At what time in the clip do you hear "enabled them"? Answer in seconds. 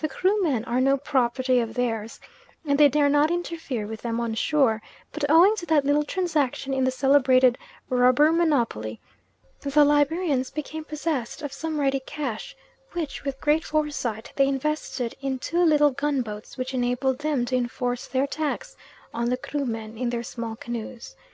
16.72-17.44